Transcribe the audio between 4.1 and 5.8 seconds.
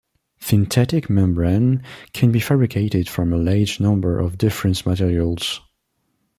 of different materials.